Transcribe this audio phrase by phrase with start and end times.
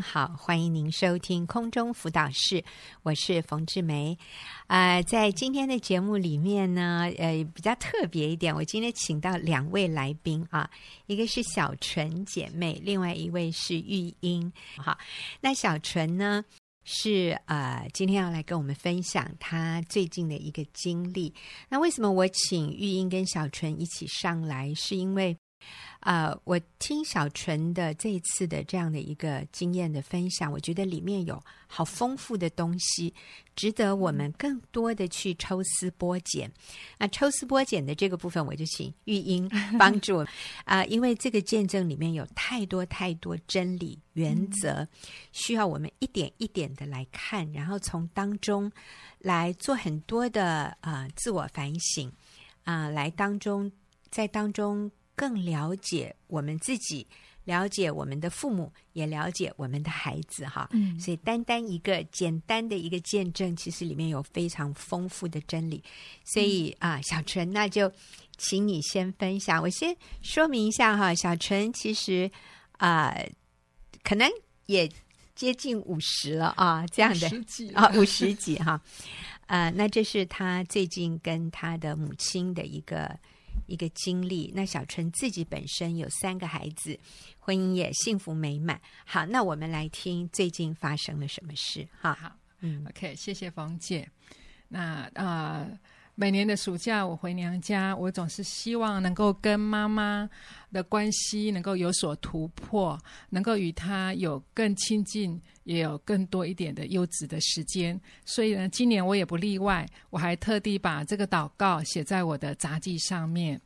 [0.00, 2.64] 好，欢迎您收听空中辅导室，
[3.02, 4.16] 我是冯志梅。
[4.66, 10.68] 呃，在今天的节目里面呢，呃，比较特别一点，我今天请到两位来宾啊，
[11.06, 14.52] 一个是小纯姐妹，另外一位是玉英。
[14.76, 14.96] 好，
[15.40, 16.44] 那小纯呢
[16.84, 21.32] 是呃，今天要来跟我们分享她最近的一个经历。
[21.68, 24.72] 那为什么我请玉英跟小纯一起上来？
[24.74, 25.36] 是因为。
[26.00, 33.12] 呃，我听小纯的这一次的这样的一个经验的分享，我觉得里面有好丰富的东西，
[33.54, 36.50] 值得我们更多的去抽丝剥茧。
[36.96, 39.46] 那抽丝剥茧的这个部分，我就请玉英
[39.78, 40.20] 帮助
[40.64, 44.88] 啊、呃，因为这个见证里面有太多太多真理原则，
[45.32, 48.72] 需要我们一点一点的来看，然后从当中
[49.18, 52.10] 来做很多的啊自我反省
[52.64, 53.70] 啊、呃，来当中
[54.10, 54.90] 在当中。
[55.20, 57.06] 更了解我们自己，
[57.44, 60.66] 了解我们的父母，也了解我们的孩子，哈。
[60.72, 65.84] 嗯，所以单单一个简单的一个见证，其实里面有非常丰富的真理。
[66.24, 67.92] 所以啊，小纯，那就
[68.38, 69.60] 请你先分享。
[69.60, 72.30] 我先说明一下哈，小纯其实
[72.78, 73.30] 啊、呃，
[74.02, 74.26] 可能
[74.64, 74.90] 也
[75.34, 77.28] 接近五十了啊，这样的
[77.74, 78.80] 啊，五十几哈。
[79.48, 83.18] 呃，那这是他最近跟他的母亲的一个。
[83.66, 86.98] 一个经历，那小春自己本身有三个孩子，
[87.38, 88.80] 婚姻也幸福美满。
[89.04, 91.86] 好，那我们来听最近发生了什么事。
[91.98, 94.08] 好好，嗯，OK，谢谢冯姐。
[94.68, 95.78] 那啊、呃，
[96.20, 100.28] 每年的暑假我回娘家，我总是希望能够跟妈妈
[100.70, 107.98] 的关系能够有所突破，能够与她有更亲近，也有更多一点的优质的时间。
[108.26, 113.58] 所以呢，今年我也不例外，我还特地把这个祷告写在我的杂记上面。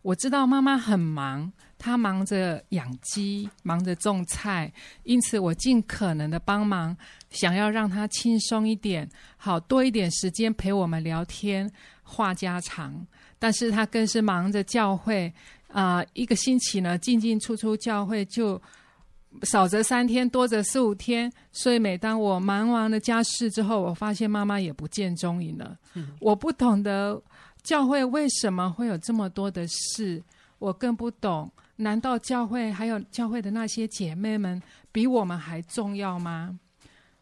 [0.00, 4.70] 我知道妈妈很忙，她忙着养鸡，忙着种菜，
[5.04, 6.94] 因此我尽可能的帮忙，
[7.30, 11.68] 想要让他轻松一点，好多一点时间陪我们聊天、
[12.02, 13.04] 话家常。
[13.38, 15.32] 但是他更是忙着教会，
[15.68, 18.60] 啊、呃，一个星期呢进进出出教会就
[19.44, 21.32] 少则三天，多则四五天。
[21.50, 25.78] 所以每当我忙完了家事之后，我发现妈妈也不见踪影了。
[25.94, 27.20] 嗯、我不懂得。
[27.62, 30.22] 教会为什么会有这么多的事？
[30.58, 31.50] 我更不懂。
[31.80, 34.60] 难道教会还有教会的那些姐妹们
[34.92, 36.58] 比我们还重要吗？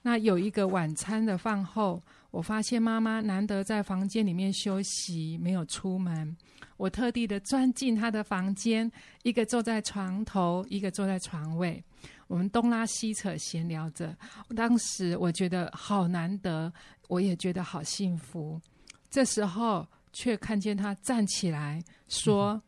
[0.03, 6.37] 那有一个晚餐的饭后，我发现妈妈难得在房间里面休息，没有出门。
[6.77, 8.91] 我特地的钻进她的房间，
[9.23, 11.83] 一个坐在床头，一个坐在床尾，
[12.27, 14.17] 我们东拉西扯闲聊着。
[14.57, 16.73] 当时我觉得好难得，
[17.09, 18.61] 我也觉得好幸福。
[19.09, 19.87] 这时候。
[20.11, 22.61] 却看见她站起来说：“、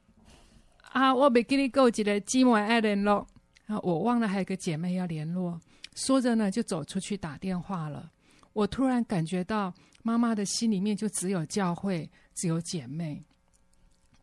[0.93, 3.27] 啊，我没给你够几个寂寞爱联络
[3.67, 5.61] 啊，我忘了还有个姐妹要联络。”
[5.97, 8.11] 说着呢，就走出去打电话了。
[8.53, 13.23] 我突然感觉到妈妈的心里面就只有教会，只有姐妹。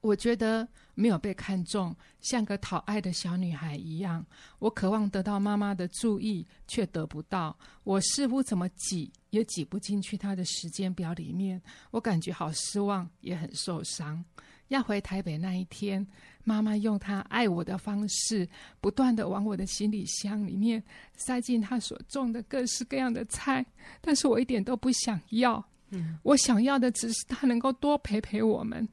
[0.01, 4.25] 我觉得没有被看中，像个讨爱的小女孩一样。
[4.59, 7.57] 我渴望得到妈妈的注意，却得不到。
[7.83, 11.61] 我似乎怎么挤也挤不进去她的时间表里面。
[11.91, 14.23] 我感觉好失望，也很受伤。
[14.69, 16.05] 要回台北那一天，
[16.43, 18.47] 妈妈用她爱我的方式，
[18.81, 20.83] 不断的往我的行李箱里面
[21.15, 23.65] 塞进她所种的各式各样的菜，
[24.01, 25.63] 但是我一点都不想要。
[25.89, 28.87] 嗯，我想要的只是她能够多陪陪我们。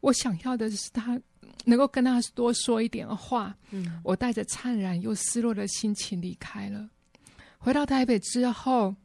[0.00, 1.20] 我想要的是她
[1.64, 3.56] 能够跟她多说一点话。
[3.70, 6.88] 嗯，我带着怅然又失落的心情离开了。
[7.58, 8.96] 回到台北之后，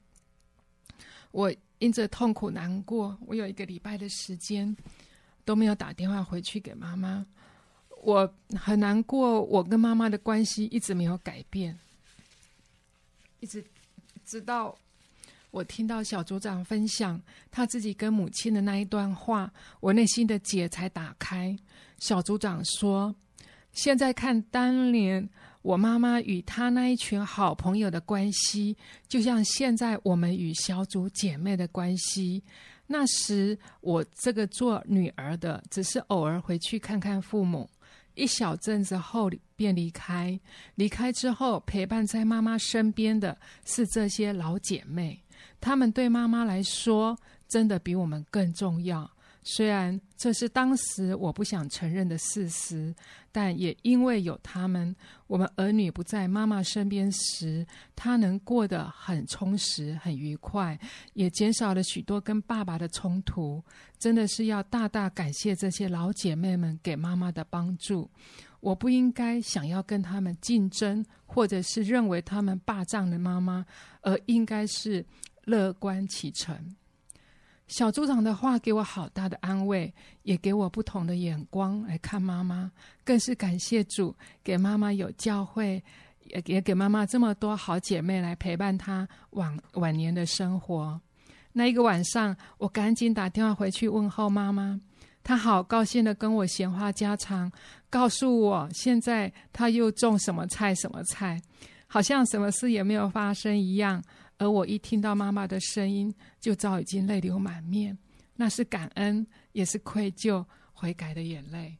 [1.31, 4.75] 我因着痛苦难过，我有一个礼拜的时间
[5.45, 7.25] 都没有打电话回去给妈妈。
[8.03, 11.77] 我很难过，我跟妈妈的关系一直没有改变，
[13.39, 13.63] 一直
[14.25, 14.75] 直到。
[15.51, 21.57] 我听到小组长分享他自己跟母亲的那一段话，我内心的结才打开。
[21.97, 23.15] 小组长说
[23.71, 25.29] ：“现在看当年
[25.61, 28.75] 我妈妈与她那一群好朋友的关系，
[29.07, 32.43] 就像现在我们与小组姐妹的关系。
[32.87, 37.69] 那时我这个做女儿的，只是偶尔回去看看父母，
[38.13, 40.39] 一小阵子后便离开。
[40.75, 45.21] 离开之后，陪伴在妈妈身边的是这些老姐妹。”
[45.59, 47.17] 她们对妈妈来说，
[47.47, 49.09] 真的比我们更重要。
[49.47, 52.93] 虽然这是当时我不想承认的事实，
[53.31, 54.93] 但也因为有他们，
[55.27, 57.63] 我们儿女不在妈妈身边时，
[57.95, 60.77] 她能过得很充实、很愉快，
[61.13, 63.63] 也减少了许多跟爸爸的冲突。
[63.99, 68.09] 真的是要大大感谢这些老姐妹们给妈妈的帮助。
[68.61, 73.63] 我不应该想要跟他们竞争，或者是认为他们霸占了妈妈，
[74.01, 75.05] 而应该是
[75.43, 76.75] 乐观其成。
[77.67, 79.91] 小组长的话给我好大的安慰，
[80.21, 82.71] 也给我不同的眼光来看妈妈，
[83.03, 85.83] 更是感谢主给妈妈有教会，
[86.25, 91.01] 也也给妈妈这么多好姐妹来陪伴她晚晚年的生活。
[91.53, 94.79] 那一个晚上，我赶紧打电话回去问候妈妈。
[95.23, 97.51] 她好高兴的跟我闲话家常，
[97.89, 101.41] 告诉我现在她又种什么菜什么菜，
[101.87, 104.03] 好像什么事也没有发生一样。
[104.37, 107.97] 而我一听到妈妈的声音，就早已经泪流满面，
[108.35, 111.77] 那是感恩，也是愧疚、悔改的眼泪。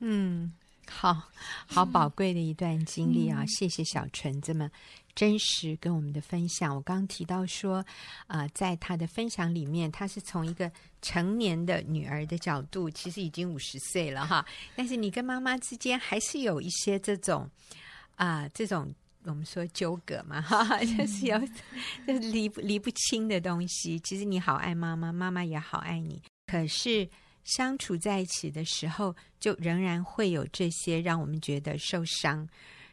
[0.00, 0.52] 嗯，
[0.88, 1.22] 好
[1.66, 3.42] 好宝贵的一段经历啊！
[3.42, 4.68] 嗯、谢谢小纯这么
[5.14, 6.74] 真实跟我们的分享。
[6.74, 7.76] 我刚刚提到说，
[8.26, 10.70] 啊、呃，在他的分享里面，他是从一个
[11.00, 14.44] 成年的女儿的角度，其实已经五十岁了哈。
[14.74, 17.48] 但是你跟妈妈之间还是有一些这种
[18.16, 18.92] 啊、呃，这种
[19.24, 21.38] 我们说纠葛嘛，哈， 就是有
[22.06, 23.98] 就是离不离不清的东西。
[24.00, 27.08] 其实你好爱妈妈，妈妈也好爱你，可是
[27.44, 32.48] 相处在一起的时候，就仍然会有这些让我们觉得受伤。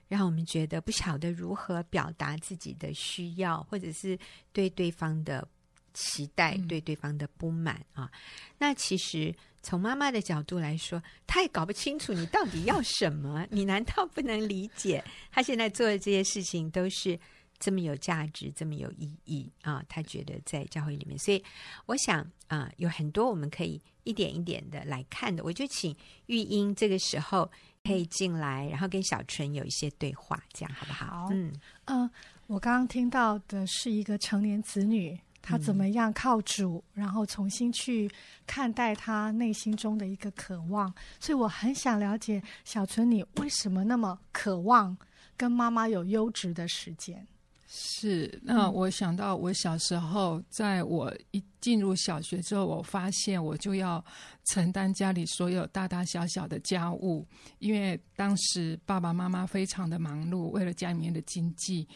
[0.08, 4.18] 让我们觉得不晓得如何表达自己的需要，或者是
[4.52, 5.48] 对对方的
[5.94, 8.12] 期待、嗯、对对方的不满啊。
[8.58, 9.32] 那其实
[9.62, 13.46] 从妈妈的角度来说，她也搞不清楚你到底要什么。
[13.50, 17.20] 你难道不能理解她现在做的这些事情都是
[17.58, 19.84] 这么有价值、这么有意义啊？
[19.90, 21.44] 她觉得在教会里面，所以
[21.86, 25.44] 我想啊，有很多我们可以一点一点的来看的。
[25.44, 25.96] 我就请
[26.28, 27.50] 玉英这个时候。
[27.82, 31.06] 可以进来，然后跟小纯有一些对话，这样好不好？
[31.06, 31.52] 好，嗯
[31.86, 32.12] 嗯、呃，
[32.48, 35.18] 我刚刚听到的是一个成年子女，
[35.50, 38.08] 他怎么样靠主，嗯、然后重新去
[38.46, 40.94] 看待他内心中的一个渴望。
[41.20, 44.96] 所以我很想了解小纯，你为什么那么渴望
[45.36, 47.26] 跟妈妈有优质的时间？
[47.72, 54.04] 是，那我想到我小时候，在我一进入小学之后，我发现我就要
[54.46, 57.28] 承担家里所有大大小小的家务，
[57.60, 61.88] 因为当时爸爸妈妈非常的忙碌，为了家里面的经济，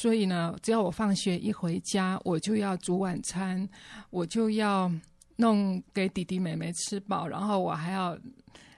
[0.00, 3.68] 所以呢，只要我放学一回家，我就要煮晚餐，
[4.10, 4.90] 我就要
[5.36, 8.18] 弄给弟弟妹妹吃饱，然后我还要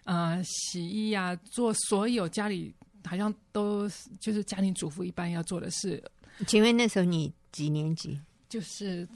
[0.04, 2.74] 呃洗衣呀、啊，做所有家里
[3.04, 3.88] 好像都
[4.20, 6.02] 就是家庭主妇一般要做的事。
[6.46, 8.20] 请问那时候你几年级？
[8.48, 9.06] 就是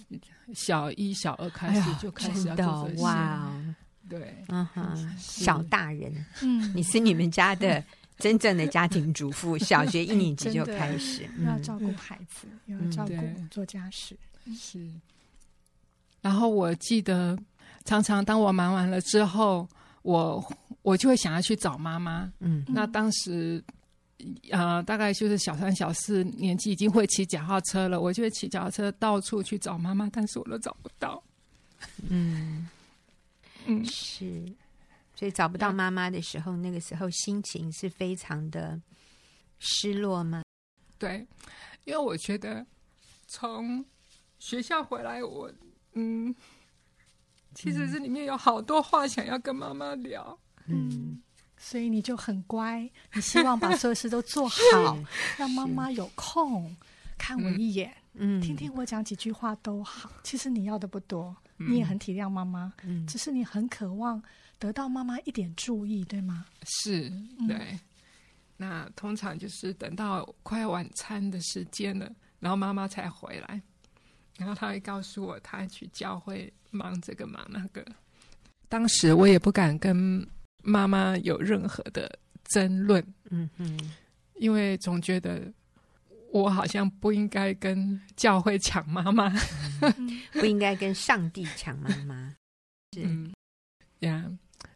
[0.55, 3.03] 小一、小二开始就开始要做这些。
[3.03, 3.53] 哇，
[4.09, 6.13] 对，嗯哼，小大人，
[6.43, 7.83] 嗯，你是你们家的
[8.21, 14.17] 真正的家庭主妇，小学一年级就开始要照顾孩子，要照顾做家事，
[14.55, 14.89] 是。
[16.21, 17.37] 然后我记得，
[17.85, 19.67] 常常当我忙完了之后，
[20.03, 20.45] 我
[20.83, 22.33] 我就会想要去找妈妈。
[22.39, 23.65] 嗯，那当时。
[24.51, 27.99] 呃，大概就是小三、小四年纪，已经会骑脚踏车了。
[27.99, 31.23] 我就会骑脚踏车到处去找妈妈，但是我都找不到。
[32.11, 32.69] 嗯
[33.65, 34.45] 嗯，是，
[35.21, 38.81] 所以找不到妈妈的时候，那个时候心情是非常的
[39.59, 40.43] 失落吗？
[40.99, 41.27] 对，
[41.85, 42.65] 因为我觉得
[43.27, 43.85] 从
[44.39, 45.53] 学校回来我，我
[45.93, 46.35] 嗯，
[47.55, 50.41] 其实是里面有好多话想要跟妈妈聊。
[50.65, 50.89] 嗯。
[50.91, 51.23] 嗯
[51.59, 54.99] 所以你就很乖，你希望把所有事都做 好，
[55.37, 56.75] 让妈妈有空
[57.19, 60.11] 看我一眼，嗯，听听我讲几句话都好。
[60.25, 64.23] 其实你要的不多，你也很体谅妈妈，嗯，只是你很渴望
[64.61, 66.47] 得到妈妈一点注意，对吗？
[66.63, 67.11] 是，
[67.49, 67.57] 对。
[67.57, 67.81] 嗯，
[68.57, 73.61] 那通常就是等到快晚餐的时间了，然后妈妈才回来，
[74.39, 77.85] 然后她会告诉我她去教会忙这个忙那个。
[78.69, 80.25] 当时我也不敢跟。
[80.63, 83.95] 妈妈有任何的争论，嗯嗯，
[84.35, 85.51] 因为总觉得
[86.33, 89.33] 我好像不应该跟教会抢妈妈，
[89.81, 92.37] 嗯、不应该跟上帝抢妈妈，
[92.93, 93.33] 是，嗯，
[94.01, 94.31] 呀，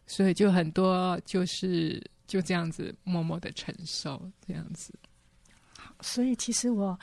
[0.07, 4.93] 所以就很多就是就这样子默默的承受这样子。
[5.77, 6.99] 好，所以其实我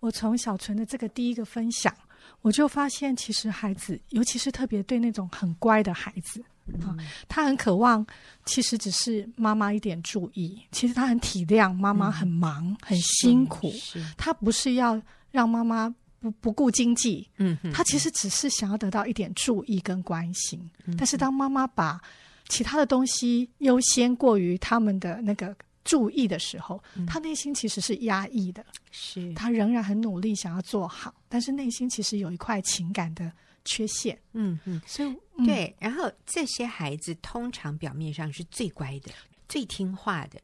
[0.00, 1.94] 我从小纯的这个第一个分享，
[2.42, 6.44] 我就发现其实孩子，尤其是特别对那种很乖的孩子。
[6.80, 6.96] 啊，
[7.28, 8.06] 他很渴望，
[8.46, 10.58] 其实只是妈妈一点注意。
[10.72, 13.70] 其实他很体谅妈妈很忙、嗯、很辛苦，
[14.16, 14.98] 他不是要
[15.30, 17.28] 让妈妈不不顾经济。
[17.36, 20.58] 嗯，他其实只是想要得到一点注意跟关心。
[20.86, 22.00] 嗯、但是当妈妈把
[22.48, 28.64] 其他的东西优先过于他们的那个注意的时候，嗯、他内心其实是压抑的。
[28.90, 33.30] 是，他仍然很努力想要做好，但是内心其实有一块情感的
[33.64, 34.18] 缺陷。
[34.32, 35.14] 嗯嗯，所以。
[35.44, 39.10] 对，然后这些孩子通常表面上是最乖的、
[39.48, 40.38] 最听话的，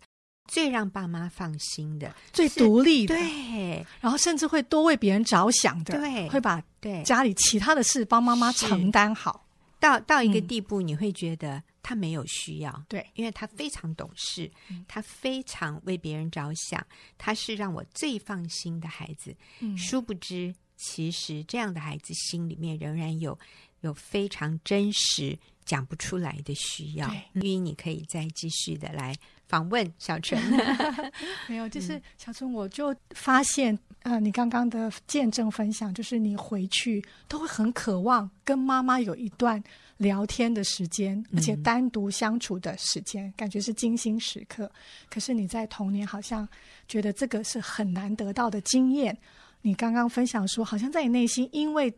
[0.48, 9.46] 最让爸妈放心的、最独立的，对，然后甚至会多为别人着想的，对，会把对家里其他的事帮妈妈承担好。
[9.78, 14.50] 到到一个地步，你会觉得他没有需要，对，因为他非常懂事，
[14.86, 16.84] 他非常为别人着想，
[17.16, 19.34] 他是让我最放心的孩子。
[19.60, 23.38] 嗯，殊不知，其实这样的孩子心里面仍然有
[23.80, 27.10] 有非常真实讲不出来的需要。
[27.34, 29.14] 因为你可以再继续的来。
[29.46, 30.40] 访问小纯，
[31.48, 39.60] 没有，就是小纯，我就发现，呃，你刚刚的见证分享，就是你回去都会很渴望跟妈妈有一段
[40.00, 44.70] 聊天的时间，而且单独相处的时间，嗯、感觉是精心时刻。
[45.10, 46.48] 可是你在童年好像
[46.88, 49.14] 觉得这个是很难得到的经验。
[49.60, 51.94] 你刚刚分享说，好像在你内心，因为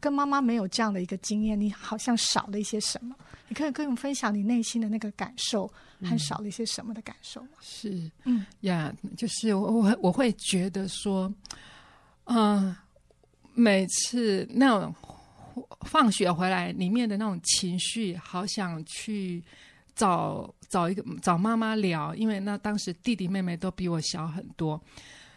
[0.00, 3.14] 跟妈妈没有这样的一个经验，你好像少了一些什么。
[3.48, 5.70] 你可以跟我们分享你内心的那个感受，
[6.02, 7.48] 还少了一些什么的感受吗？
[7.50, 11.30] 嗯、是，嗯呀，就是我我我会觉得说，
[12.24, 12.76] 嗯、呃，
[13.52, 14.94] 每次那种
[15.86, 19.42] 放学回来，里面的那种情绪，好想去
[19.94, 24.80] 找找一个找妈妈聊，因为那当时弟弟妹妹都比我小很多。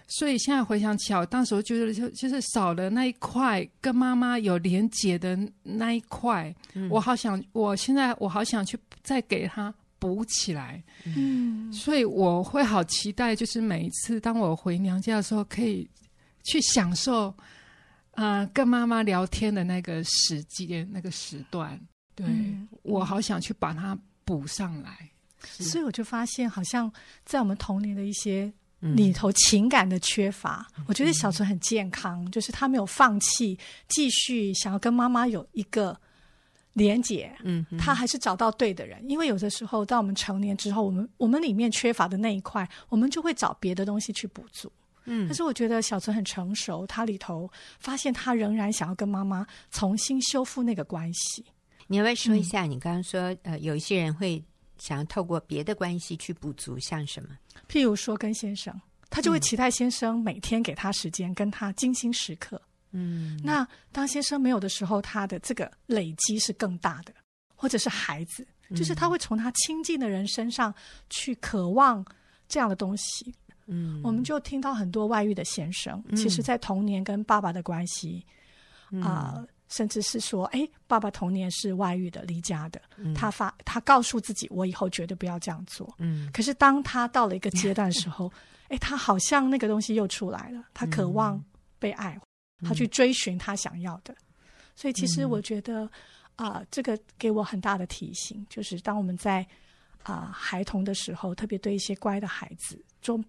[0.08, 10.84] 所以现在回想起来，我当时我觉得就就是少了那一块跟妈妈有连结的那一块，嗯、我好想，我现在我好想去再给他补起来。
[11.06, 15.90] 嗯，所以我会好期待，就是每一次当我回娘家的时候，可以
[16.44, 17.36] 去享受啊、
[18.16, 21.80] 呃、跟妈妈聊天的那个时间、那个时段。
[22.16, 25.10] 对、嗯、我好想去把它补上来。
[25.40, 26.92] 所以我就发现，好像
[27.24, 28.52] 在我们童年的一些。
[28.94, 33.58] 里头情感的缺乏，我觉得小纯很健康，嗯、就是他没有放弃，
[33.88, 36.00] 继续想要跟妈妈有一个
[36.74, 37.36] 连接。
[37.42, 44.72] 嗯，他还是找到对的人，因为有的时候，当我们成年之后，我们我们里面缺乏的那一块，我们就会找别的东西去补足。
[45.06, 51.46] 嗯，但是我觉得小纯很成熟，他里头发现他仍然想要跟妈妈重新修复那个关系。
[51.88, 52.64] 你要不要说一下？
[52.64, 54.44] 你刚刚说，嗯、呃，有一些人会。
[54.78, 57.30] 想要透过别的关系去补足，像什么？
[57.70, 58.78] 譬如说跟先生，
[59.10, 62.62] 他就会期待先生每天给他时间，跟他精心时刻。
[62.92, 67.14] 嗯，那当先生没有的时候，他的这个累积是更大的。
[67.56, 68.46] 或者是孩子，
[68.76, 70.76] 就是他会从他亲近的人身上
[71.10, 72.06] 去渴望
[72.50, 73.34] 这样的东西。
[73.68, 78.26] 嗯，我们就听到很多外遇的先生，其实在童年跟爸爸的关系
[79.02, 79.34] 啊。
[79.36, 82.80] 呃甚至是说，哎，爸爸童年是外遇的、离家的。
[82.98, 85.92] 嗯、他发，他告诉自己，我以后绝对不要这样做。
[85.98, 86.30] 嗯。
[86.32, 88.32] 可是当他到了一个阶段的时候，
[88.70, 90.64] 哎，他好像那个东西又出来了。
[90.72, 91.44] 他渴望
[91.80, 92.16] 被爱，
[92.62, 94.14] 嗯、他去追寻他想要的。
[94.14, 94.24] 嗯、
[94.76, 95.90] 所以，其实我觉得
[96.36, 99.42] 啊、呃，这个给我很大的提醒，就是当我们在
[100.04, 103.20] 啊、呃、孩童的时候，特别对一些乖的孩子，做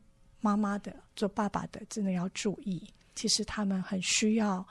[0.40, 2.83] 妈妈的、做爸爸的，真的要注意。
[3.14, 4.66] 其实他们很需要。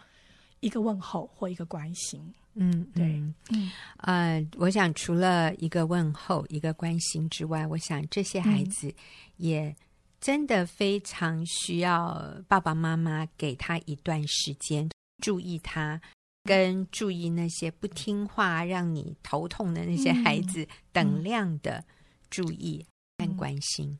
[0.61, 3.03] 一个问候或一个关心，嗯，对，
[3.51, 8.91] 嗯，呃，我想除了一个问候、一个关心之外，我想这些孩子
[9.37, 9.75] 也
[10.19, 14.89] 真的非常需要爸爸妈妈给他一段时间，
[15.21, 16.01] 注意他，
[16.45, 21.83] 跟注意那些不听话、让你头痛的那些孩子等量的
[22.31, 22.83] 注意
[23.19, 23.99] 和关心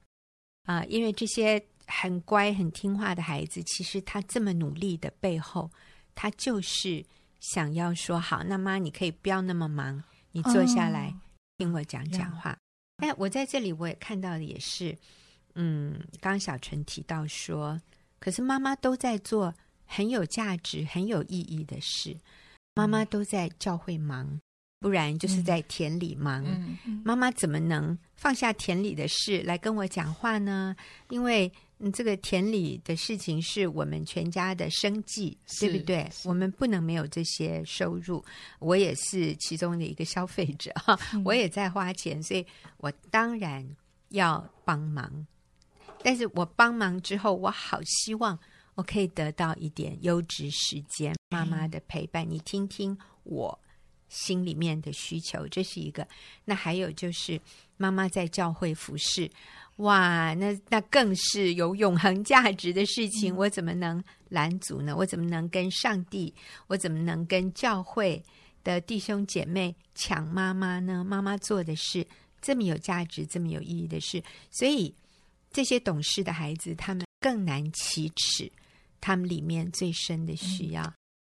[0.66, 5.72] 啊，因为这些很乖、很听话的孩子，其实他这么努力的背后。
[6.18, 7.06] 他就是
[7.42, 11.14] 想要说好，那妈你可以不要那么忙，你坐下来
[11.58, 12.52] 听我讲讲话。
[12.52, 12.60] Oh.
[12.98, 14.98] 但我在这里我也看到的也是，
[15.56, 17.82] 嗯，刚刚小纯提到说，
[18.18, 19.54] 可是妈妈都在做
[19.86, 22.18] 很有价值、很有意义的事，
[22.76, 24.40] 妈妈都在教会忙，
[24.86, 26.44] 不然就是在田里忙。
[26.44, 27.02] Mm.
[27.04, 30.76] 妈妈怎么能放下田里的事来跟我讲话呢？
[31.10, 36.08] 因为嗯，这个田里的事情是我们全家的生计，对不对？
[36.24, 38.24] 我们不能没有这些收入。
[38.60, 42.46] 我也是其中的一个消费者哈，我也在花钱，所以
[42.78, 43.68] 我当然
[44.10, 45.26] 要帮忙。
[46.04, 48.38] 但是我帮忙之后，我好希望
[48.76, 52.24] 我可以得到一点优质时间，妈妈的陪伴。
[52.30, 53.60] 你听听我
[54.10, 56.08] 心里面的需求，这是一个。
[56.44, 57.40] 那还有就是
[57.78, 59.30] 妈妈在教会服侍。
[59.78, 64.96] 哇，那那更是有永恒价值的事情，嗯、我怎么能拦阻呢？
[64.96, 66.34] 我怎么能跟上帝？
[66.68, 68.24] 我怎么能跟教会
[68.64, 71.04] 的弟兄姐妹抢妈妈呢？
[71.04, 72.08] 妈妈做的事
[72.42, 74.96] 这么有价值、这么有意义的事，所以
[75.52, 78.50] 这些懂事的孩子，他们更难启齿
[79.02, 80.82] 他们里面最深的需要，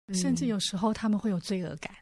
[0.07, 1.95] 嗯、甚至有时候他们会有罪恶感。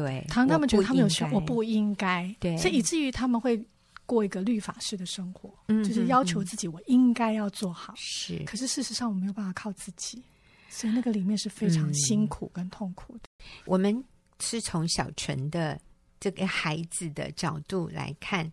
[0.00, 3.64] 对，当他们觉得他们有需要，我不应该，对，所以以至于他们会。
[4.06, 7.94] 过一个律法式的生活，嗯，就是要求自己我应该要做好。
[7.96, 10.22] 是，可是事实上我没有办法靠自己，
[10.68, 13.22] 所以那个里面是非常辛苦跟痛苦的。
[13.38, 14.04] 嗯，我们
[14.40, 15.80] 是从小纯的
[16.20, 18.52] 这个孩子的角度来看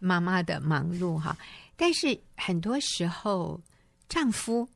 [0.00, 1.36] 妈妈的忙碌哈，
[1.76, 3.60] 但是很多时候
[4.08, 4.66] 丈夫。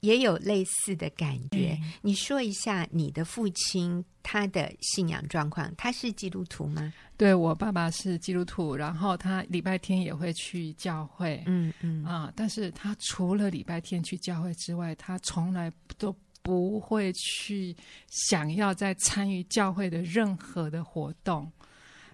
[0.00, 1.78] 也有类似的感觉。
[1.82, 6.92] 嗯、你说一下你的父亲他的信仰状况，他是基督徒吗？
[7.16, 11.42] 对，我爸爸是基督徒，然后他礼拜天也会去教会。
[11.46, 17.76] 嗯嗯啊，但是他除了礼拜天去教会之外，他从来都不会去
[18.08, 21.50] 想要再参与教会的任何的活动，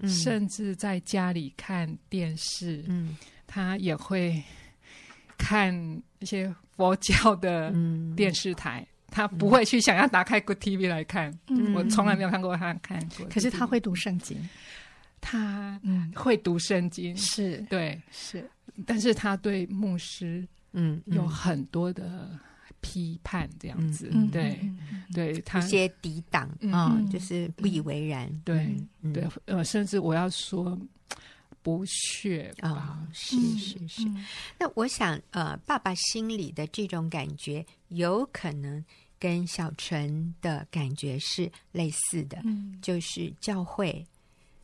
[0.01, 3.17] 嗯、甚至在家里看电视，嗯，
[3.47, 4.43] 他也会
[5.39, 5.73] 看
[6.19, 6.53] 一些。
[6.77, 7.73] 佛教的
[8.15, 11.33] 电视台，嗯、他不会去想要打开 Good TV 来看。
[11.49, 13.27] 嗯、我从来没有看过他看过。
[13.27, 14.37] 可是他会读圣经，
[15.21, 15.81] 他
[16.15, 17.57] 会读圣经，是。
[17.71, 18.49] 对，是。
[18.85, 22.39] 但是他对牧师，嗯，有很多的
[22.83, 28.27] 批判，这样子，嗯、对，嗯、对他一些抵挡啊，嗯、就是不以为然。
[28.27, 30.79] 嗯、对，嗯、对，呃，甚至我要说。
[31.67, 34.05] 不屑啊、哦，是是是。
[34.07, 34.25] 嗯、
[34.57, 38.85] 那我想，呃，爸爸心里的这种感觉，有可能
[39.19, 44.07] 跟小陈的感觉是类似的，嗯、就是教会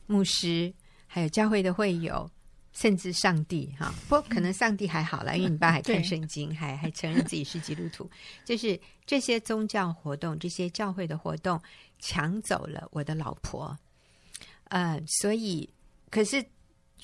[0.07, 0.73] 牧师，
[1.05, 2.31] 还有教会的会友，
[2.71, 3.93] 甚至上帝哈。
[4.07, 8.09] 不过可能上帝还好了， 因为你爸还看圣经，还还承认自己是基督徒。
[8.45, 11.61] 就是这些宗教活动，这些教会的活动，
[11.99, 13.77] 抢走了我的老婆。
[14.69, 15.69] 呃，所以
[16.09, 16.41] 可是。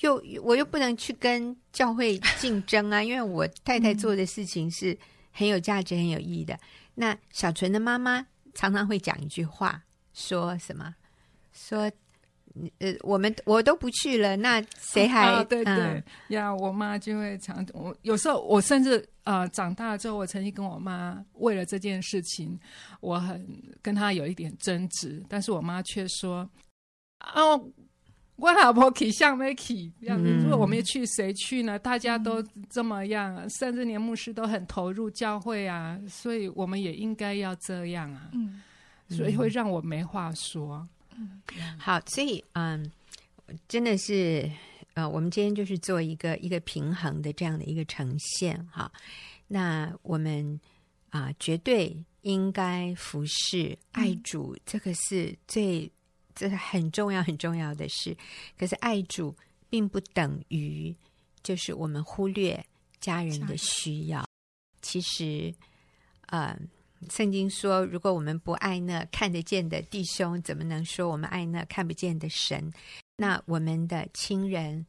[0.00, 4.96] 又我又不能去跟教会 竞争啊，因为我太太做的事情是
[5.30, 6.58] 很有价值、很有意义的。
[6.94, 10.94] 那小纯的妈妈常常会讲一句话，说什么？
[11.52, 11.90] 说
[12.78, 15.26] 呃，我们我都不去了，那谁还？
[15.32, 22.58] 啊、对对呀，嗯、我妈就会常我有时候我甚至呃长大了之后，我曾经跟我妈为了这件事情，
[23.00, 23.46] 我很
[23.80, 26.48] 跟她有一点争执，但是我妈却说
[27.34, 27.70] 哦。
[28.40, 31.78] 我老婆去像没去这样子，如果我没去，谁去呢？
[31.78, 38.30] 大家都这么样，嗯、甚至连牧师都很投入教会啊，所以我们也应该要这样啊。
[38.32, 38.62] 嗯，
[39.10, 40.88] 所以会让我没话说。
[41.16, 41.42] 嗯，
[41.78, 42.90] 好，所以嗯，
[43.68, 44.50] 真的是
[44.94, 48.90] 呃，我们今天就是做一个一个平衡的这样的一个呈现哈。
[49.48, 50.58] 那我们
[51.10, 55.90] 啊、呃，绝对应该服侍爱主，嗯、这个是最。
[56.34, 58.16] 这是很重要很重要的事，
[58.58, 59.34] 可是爱主
[59.68, 60.94] 并不等于
[61.42, 62.64] 就是我们忽略
[63.00, 64.26] 家人的需要。
[64.82, 65.54] 其实，
[66.26, 66.58] 呃，
[67.10, 72.72] 圣经说，如果我们不爱那看得见的弟兄，怎么能说我们爱那看不见的神？
[73.16, 74.84] 那我们的亲人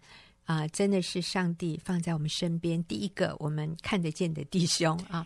[0.46, 5.26] 啊、呃，真的是上帝放在我们身边第一个我们看得见的弟兄啊。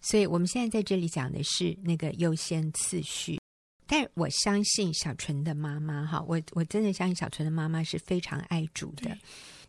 [0.00, 3.37] 所以，我们现在在这里讲的是那个优先次序。
[3.98, 9.06] 但我相信小纯的妈妈哈，我我真的相信小纯的妈妈是非常爱主的。
[9.06, 9.18] 对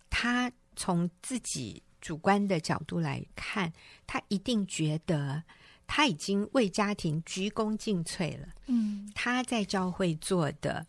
[0.07, 3.73] 她从自己主观的角度来看，
[4.05, 5.41] 她一定觉得
[5.87, 8.47] 她已经为家庭鞠躬尽瘁了。
[8.67, 10.85] 嗯，她在教会做的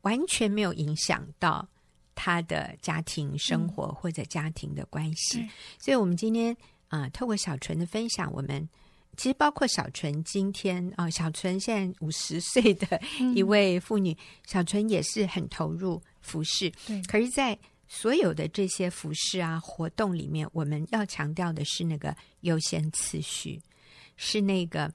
[0.00, 1.68] 完全没有影响到
[2.16, 5.38] 她的家庭生活或者家庭的关系。
[5.42, 6.52] 嗯、所以，我们今天
[6.88, 8.68] 啊、呃，透过小纯的分享，我们。
[9.18, 12.98] 其实包括小纯今天啊、哦，小纯现在五十岁的
[13.34, 16.72] 一位妇女，嗯、小纯也是很投入服饰。
[16.86, 23.60] 对，可是，在所有的这些服饰啊活动里面，我们要强调的是那个优先次序，
[24.16, 24.88] 是那个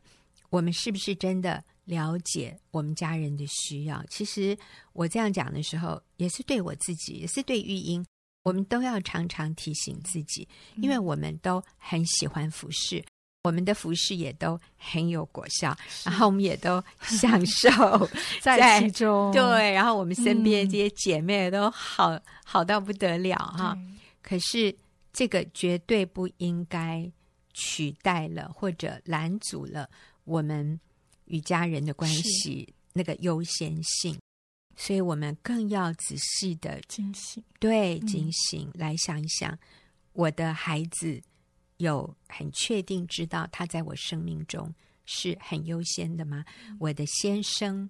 [0.49, 4.01] 我们是不是真的了解我们家人的需要？
[4.09, 4.57] 其实
[4.93, 8.05] 我这样讲的时候，也是对我自己，也是对玉英，
[8.43, 13.03] 我们都要常常提醒自己，因为我们都很喜欢服侍。
[13.43, 15.75] 我们的服饰也都很有果效，
[16.05, 17.69] 然后我们也都享受
[18.41, 19.33] 在，在其中。
[19.33, 23.77] 对，然后我们身边这些姐妹都好、嗯、好到不得了哈。
[24.21, 24.73] 可是
[25.11, 27.11] 这个绝对不应该
[27.51, 29.89] 取代了或者拦阻了
[30.23, 30.79] 我们
[31.25, 34.17] 与家人的关系那个优先性，
[34.77, 39.59] 所以我们更要仔细的警醒，对，警醒、嗯、来想一想
[40.13, 41.21] 我的孩子。
[41.83, 44.73] 有很确定知道他在我生命中
[45.05, 46.43] 是很优先的吗？
[46.79, 47.89] 我的先生，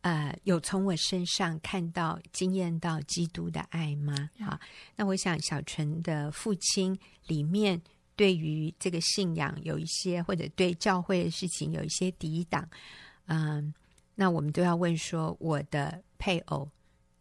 [0.00, 4.30] 呃，有从我身上看到、经验到基督的爱吗？
[4.40, 4.58] 好，
[4.96, 7.80] 那我想小纯的父亲里面
[8.16, 12.66] 对于这个信仰有一些，或者对教会的事情有一些抵挡，
[13.26, 13.74] 嗯、呃，
[14.14, 16.68] 那我们都要问说，我的配偶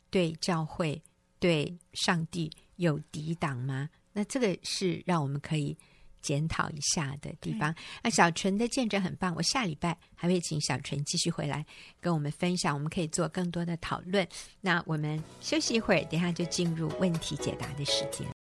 [0.09, 1.01] 对教会、
[1.39, 3.89] 对上帝有抵挡吗？
[4.13, 5.77] 那这个是让我们可以
[6.25, 7.73] 检讨一下的地方。
[8.03, 11.63] 那小纯的见证很棒，我下礼拜还会请小纯继续回来
[12.01, 14.27] 跟我们分享，我们可以做更多的讨论。
[14.59, 18.34] 那我们休息一会儿，等下就进入问题解答的时间。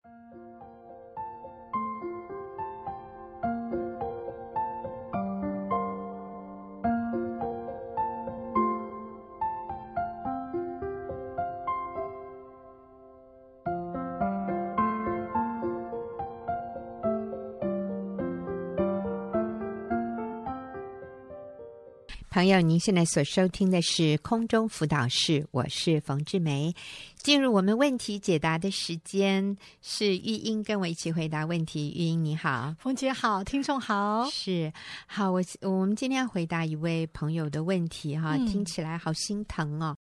[22.44, 26.76] 朋友，您现在所收听的是空中辅导室，我是冯志梅。
[27.16, 31.94] 进入我们问题解答的时间，是玉英跟我一起回答问题。
[31.96, 34.74] 玉英你好，冯姐好，听众好，是
[35.08, 35.32] 好。
[35.32, 39.96] 我我们今天要回答一位朋友的问题哈，嗯、听起来好心疼哦，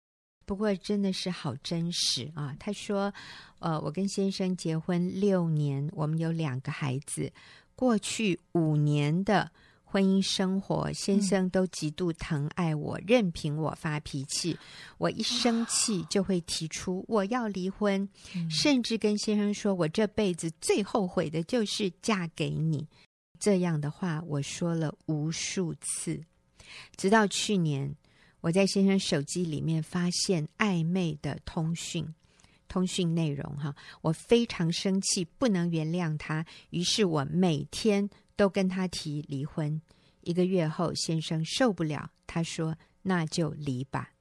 [0.45, 2.55] 不过真的是好真实啊。
[2.57, 3.13] 他说，
[3.59, 7.29] 呃，我跟先生结婚六年，我们有两个孩子，
[7.75, 9.51] 过去五年的。
[9.91, 14.55] 婚姻生活，先生都极度疼爱我，嗯、任凭我发脾气。
[14.99, 22.87] 我一生气就会提出我要离婚，嗯、甚至跟先生说：“我这辈子最后悔的就是嫁给你。”
[23.39, 26.21] 这样的话，我说了无数次，
[26.95, 27.95] 直到去年，
[28.41, 32.13] 我在先生手机里面发现暧昧的通讯，
[32.67, 38.07] 通讯内容哈，我非常生气，不能原谅他，于是我每天。
[38.39, 39.81] 都跟他提离婚，
[40.21, 42.73] 一个月后，先生受不了，他说
[43.03, 44.13] ：“那就离吧。”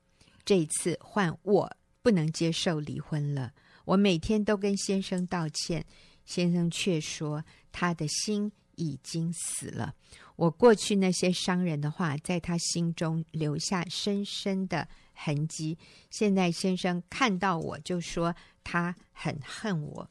[0.45, 3.53] 这一次换我不能接受离婚了。
[3.85, 5.87] 我每天都跟先生道歉，
[6.25, 9.95] 先生却说他的心已经死了。
[10.35, 15.79] 我过去那些伤人的话，在他心中留下深深的痕迹。
[16.11, 20.11] 现在先生看到我就说他很恨我，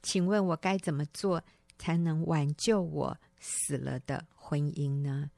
[0.00, 1.42] 请问我该怎么做
[1.76, 5.28] 才能挽救我死了的婚姻呢？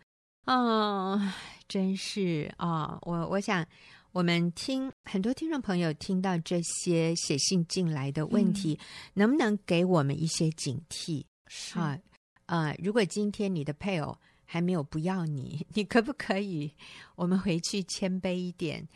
[0.46, 1.18] 哦，
[1.66, 3.66] 真是哦，我我想，
[4.12, 11.24] 我们听很多听众朋友听到这些写信进来的问题，嗯、能不能给我们一些警惕？
[11.46, 11.98] 是啊，
[12.44, 16.70] 呃，如果今天你的配偶还没有不要你， 你可不可以
[17.14, 18.86] 我们回去谦卑一点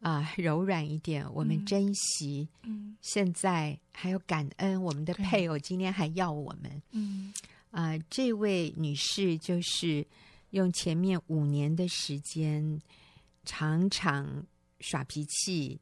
[0.00, 2.48] 啊、呃，柔软一点，我们珍惜。
[2.64, 6.82] 嗯，现在还有感恩，我们的配偶今天还要我们。
[6.90, 7.32] 嗯。
[7.70, 10.04] 啊、呃，这位女士就是
[10.50, 12.80] 用前面五年的时间，
[13.44, 14.44] 常常
[14.80, 15.80] 耍脾气，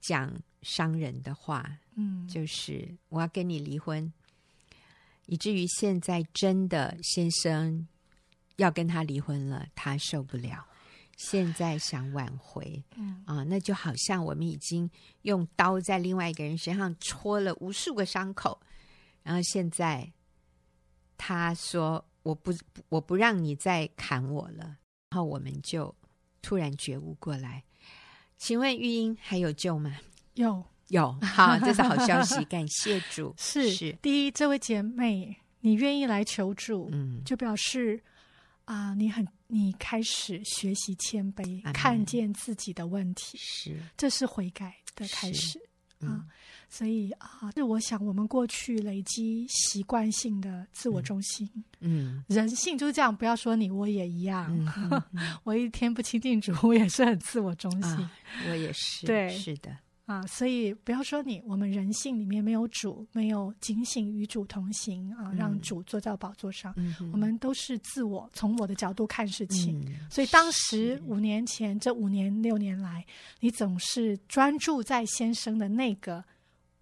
[0.00, 4.12] 讲伤人的话，嗯，就是我要跟你离婚，
[5.26, 7.88] 以至于现在真的先生
[8.56, 10.64] 要跟他离婚了，他受不了，
[11.16, 14.88] 现在想挽回，嗯啊，那就好像我们已经
[15.22, 18.60] 用刀在另外一个人身上戳了无数个伤口，
[19.24, 20.12] 然后现在。
[21.16, 22.52] 他说：“我不，
[22.88, 24.76] 我不让你再砍我了。”
[25.10, 25.94] 然后我们就
[26.42, 27.62] 突然觉悟过来。
[28.36, 29.96] 请问玉英还有救吗？
[30.34, 31.12] 有，有。
[31.22, 33.32] 好，这是好消息，感谢主。
[33.38, 33.92] 是是。
[34.02, 38.02] 第一，这位姐妹，你愿意来求助，嗯，就表示
[38.64, 45.60] 啊、呃，你很，你开始学习谦卑，嗯、看见自己的问题，是，这是悔改的开始。
[46.00, 46.24] 啊，
[46.68, 51.48] 所以啊，是我想我们过去累积习惯性的自我中心，
[51.80, 53.14] 嗯，人性就是这样。
[53.14, 54.50] 不要说你，我也一样。
[55.44, 57.90] 我一天不亲近主，我也是很自我中心。
[57.90, 58.10] 啊、
[58.48, 59.76] 我也是，对，是的。
[60.06, 66.74] 啊，所以不要说你，我们人性里面没有主，没有警醒与主同行啊，让主坐在宝座上。
[66.76, 69.82] 嗯、我们都是自我，从我的角度看事情。
[69.86, 73.04] 嗯、所以当时五年前，这五年六年来，
[73.40, 76.22] 你总是专注在先生的那个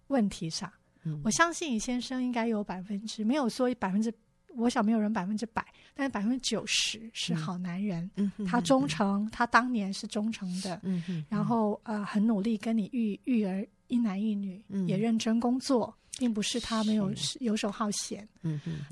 [0.07, 0.69] 问题上。
[1.05, 4.13] 嗯、我相信你先生应该有百分之，没有说百分之。
[4.55, 8.09] 我想没有人百分之百，但是百分之九十是好男人。
[8.15, 10.81] 嗯，他忠诚，他当年是忠诚的。
[11.29, 18.27] 然后呃，很努力跟你育育儿一男一女，嗯，也认真工作，并不是他没有游手好闲。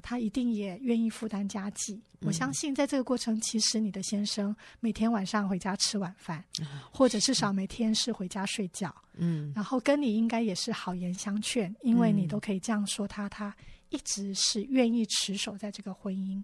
[0.02, 2.02] 他一定也愿意负担家计。
[2.21, 6.43] 我相信在这个过程，其实你的先生每天晚上回家吃晚饭，
[6.91, 8.93] 或者至少每天是回家睡觉。
[9.15, 13.56] 嗯，然后跟你应该也是好言相劝，因为你都可以这样说他，他。
[13.91, 16.43] 一直是愿意持守在这个婚姻，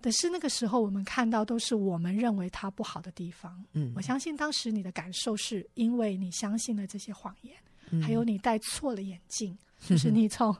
[0.00, 3.62] 可是那个时候我们看到都是我们认为他不好的地方。
[3.74, 7.54] 嗯，我相信当时你的感受是因为你相信了这些谎言，
[7.90, 9.56] 嗯、还有你戴错了眼镜，
[9.86, 10.56] 就是你从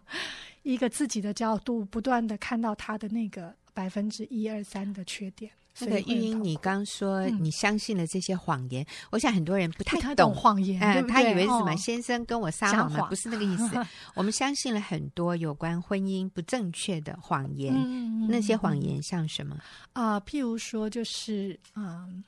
[0.63, 5.51] 一个自己的角度不断的看到他的那个百分之一二三的缺点。
[5.79, 10.79] 那个玉英，你刚说你相信了这些谎言，嗯、我想很多人不太懂谎言？
[11.07, 13.07] 他以为是什么、哦、先生跟我撒谎吗？
[13.09, 13.87] 不是那个意思。
[14.15, 19.57] 我们相信了很多有关婚姻不正确的谎言，嗯、那些谎言像什么
[19.93, 20.21] 啊、呃？
[20.23, 22.25] 譬如说，就是嗯、呃，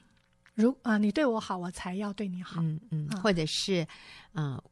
[0.54, 3.82] 如啊、呃，你对我好，我才要对你好，嗯嗯，嗯或者是
[4.32, 4.64] 嗯、呃，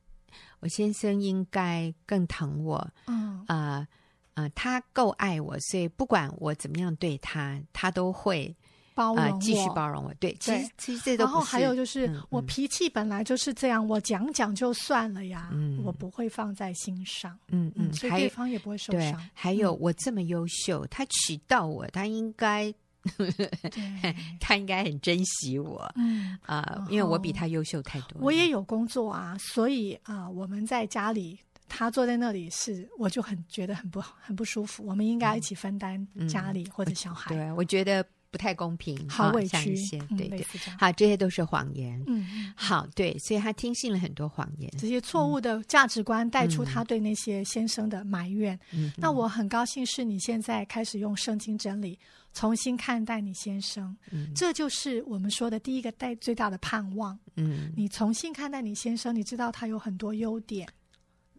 [0.61, 3.87] 我先生应该更疼我，嗯啊。
[4.35, 8.55] 呃啊、呃，他够爱我，所以不管我怎么样对他，他都会
[8.95, 10.15] 包容我、呃，继续包容我。
[10.15, 11.25] 对，其实其实这都。
[11.25, 17.39] 然后还有就是，嗯、我脾气本来就是这样，我讲讲就算了呀，嗯、我不会放在心上。
[17.49, 19.01] 嗯嗯，所以对方也不会受伤。
[19.01, 22.73] 对，还有我这么优秀，他娶到我，他应该，
[24.41, 25.91] 他应该很珍惜我。
[25.97, 28.21] 嗯啊，呃、因为我比他优秀太多。
[28.21, 31.39] 我也有工作啊，所以啊、呃，我们在家里。
[31.71, 34.85] 他坐在那里是，我就很觉得很不好很不舒服。
[34.85, 37.35] 我们应该一起分担家里或者小孩。
[37.35, 39.75] 嗯嗯、对，我觉得不太公平，好委屈。
[40.19, 40.45] 对对，
[40.79, 42.03] 好，这些都是谎言。
[42.07, 48.59] 嗯，好，对，所以他听信了很多谎言，这些错误的价值观带出他对那些先生的埋怨。
[48.73, 51.99] 嗯，那我很高兴是你现在开始用圣经真理
[52.33, 53.97] 重新看待你先生。
[54.11, 57.19] 嗯，这就是我们说的第一个带最大的盼望。
[57.37, 60.69] 嗯，你重新看待你先生，你知道他有很多优点。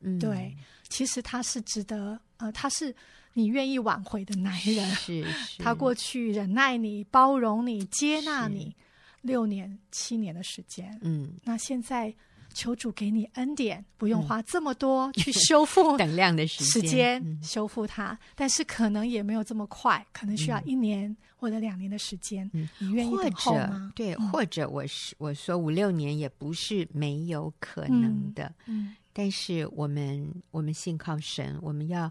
[0.02, 0.56] 嗯，对，
[0.90, 2.94] 其实他是值得，呃，他是
[3.34, 4.90] 你愿意挽回的男人。
[4.92, 8.76] 是， 是他过去忍耐你、包容你、接纳你
[9.22, 10.98] 六年、七年的时间。
[11.02, 12.14] 嗯，那现在
[12.54, 22.50] 求主给你恩典，不用花这么多去修复、嗯、等量的时间、嗯、修复他，但是可能也没有这么快，可能需要一年或者两年的时间。
[22.54, 23.94] 嗯，你愿意等候吗？
[23.96, 28.54] 对，嗯、或者我是我说五六年也不是没有可能的。
[28.66, 28.96] 嗯。
[29.12, 32.10] 嗯但是我们我们信靠神，我们要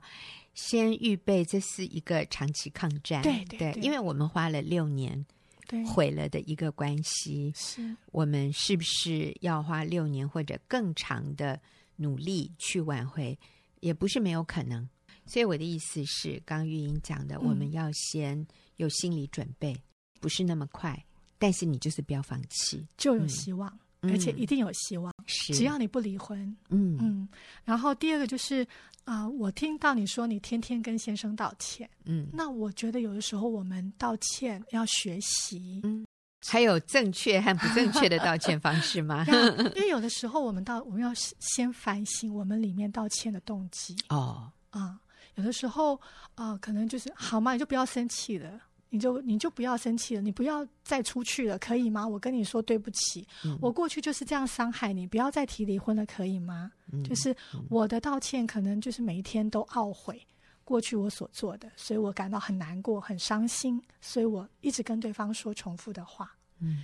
[0.53, 3.23] 先预备，这是一个长期抗战。
[3.23, 5.25] 对对，因为我们花了六年，
[5.67, 7.51] 对，毁了的一个关系。
[7.57, 11.59] 是，我们是不是要花六年或者更长的
[11.97, 13.39] 努力去挽回？
[13.81, 14.87] 也不是没有可能。
[15.25, 19.81] 所以我的意思是，刚玉莹讲的，我们要先有心理准备，嗯、
[20.21, 21.03] 不是那么快，
[21.39, 23.71] 但是你就是不要放弃，就有希望。
[23.71, 26.39] 嗯而且一定有希望，是、只要你不离婚。
[26.71, 27.29] 嗯嗯。
[27.65, 28.63] 然后第二个就是
[29.05, 31.89] 啊、呃，我听到你说你天天跟先生道歉。
[32.05, 32.29] 嗯。
[32.33, 35.81] 那我觉得有的时候我们道歉要学习。
[35.85, 36.07] 嗯。
[36.47, 39.27] 还有正确和不正确的道歉方式吗？
[39.77, 43.95] 因为有的时候我们道我们要先反省我们里面道歉的动机。
[44.09, 44.51] 哦。
[44.71, 44.99] 啊，
[45.35, 45.97] 有的时候
[46.35, 48.59] 啊、呃，可能就是好嘛，你就不要生气了。
[48.91, 52.07] 你就你就不要生气了，你不要再出去了，可以吗？
[52.07, 56.71] 我跟你说对不起，嗯、我过去就是这样伤害你，不要再提离婚了，可以吗？
[56.93, 57.35] 嗯、就是
[57.69, 60.21] 我的道歉，可能就是每一天都懊悔
[60.65, 66.33] 过去我所做的，所以我感到很难过、很伤心，所以我一直跟对方说重复的话。
[66.59, 66.79] 嗯，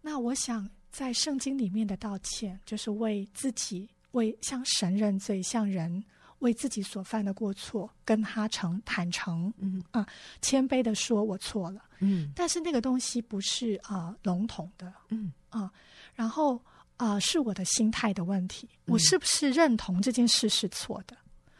[0.00, 6.04] 那我想在圣经里面的道歉，就是为自己、为向神认罪、向人。
[6.42, 9.82] 为自己所犯的过错跟他诚坦诚，嗯。
[9.90, 10.06] 啊，
[10.40, 15.32] 谦卑的说我错了，嗯，但是那个东西不是啊笼统的，嗯。
[15.48, 15.70] 啊，
[16.14, 16.60] 然后
[16.96, 21.16] 啊是我的心态的问题，我是不是认同这件事是错的，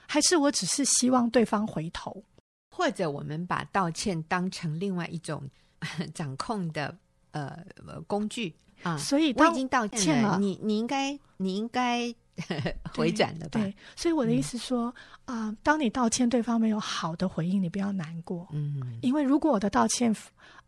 [0.07, 2.23] 还是我只是希望对方回头，
[2.71, 5.43] 或者我们把道歉当成另外一种
[6.15, 6.97] 掌控的
[7.33, 7.65] 呃
[8.07, 8.55] 工具？
[8.83, 8.97] 啊？
[8.99, 12.15] 所以我已经道歉了，你你应该你应该。
[12.95, 13.61] 回转的吧？
[13.61, 14.87] 对，所以我的意思说
[15.25, 18.49] 啊、嗯呃，当你道歉，对方没有好的回应，你不要难过。
[18.53, 20.15] 嗯，因为如果我的道歉，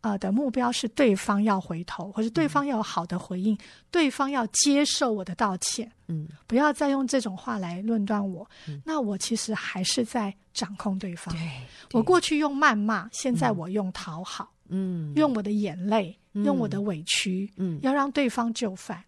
[0.02, 3.58] 呃的目标是对方要回头，或者对方要有好的回应，嗯、
[3.90, 5.90] 对方要接受我的道歉。
[6.08, 8.48] 嗯，不要再用这种话来论断我。
[8.68, 11.34] 嗯、那我其实还是在掌控对方。
[11.34, 14.50] 对，我过去用谩骂，现在我用讨好。
[14.68, 19.02] 嗯，用我的眼泪，嗯、用我的委屈，嗯，要让对方就范。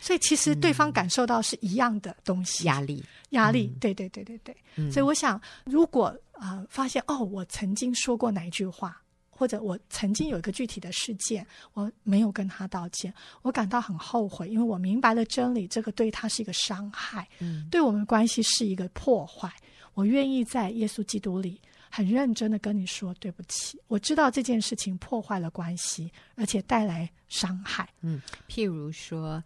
[0.00, 4.56] 所以其实对方感受到是一样的东西，压力，压力，对对对对对。
[4.76, 19.52] 嗯、所以我想，如果啊、呃、发现哦，我曾经说过哪一句话，或者我曾经有一个具体的事件，我没有跟他道歉，我感到很后悔，因为我明白了真理，这个对他是一个伤害，嗯，对我们关系是一个破坏。
[19.94, 23.80] 我愿意在耶稣基督里很认真的跟你说对不起。
[23.88, 27.88] 我知道这件事情破坏了关系，而且带来伤害。
[28.00, 29.42] 嗯，譬如说。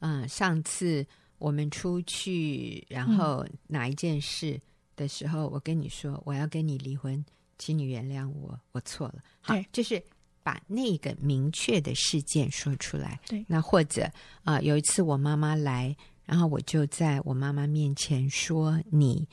[0.00, 1.06] 嗯，上次
[1.38, 4.60] 我们出去，然后哪一件事
[4.96, 7.24] 的时候，嗯、我跟你说我要跟你离婚，
[7.58, 9.22] 请你原谅我，我错了。
[9.40, 10.02] 好，对就是
[10.42, 13.20] 把那个明确的事件说出来。
[13.26, 14.04] 对，那或者
[14.44, 19.28] 啊、呃，有一次我妈妈来，然后我就在我妈妈面前说你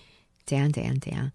[0.46, 1.32] 怎样怎样怎样，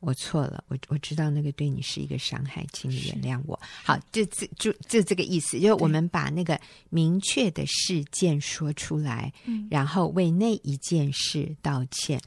[0.00, 3.58] 我错了，我我知道那个对你是一个伤害，请你原谅我。
[3.84, 6.58] 好，就这就就这个意思，就是我们把那个
[6.88, 9.30] 明确的事件说出来，
[9.70, 12.18] 然后为那一件事道歉，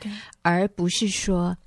[0.44, 1.58] 而不是说，